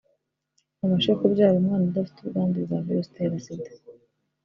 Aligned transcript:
abashe 0.83 1.11
kubyara 1.19 1.57
umwana 1.61 1.83
udafite 1.89 2.17
ubwandu 2.21 2.57
bwa 2.65 2.77
virusi 2.85 3.07
itera 3.11 3.37
Sida 3.45 3.71